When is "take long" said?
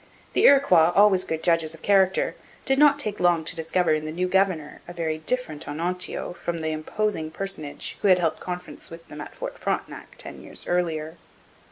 2.97-3.45